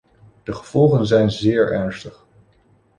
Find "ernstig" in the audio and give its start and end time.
1.71-2.25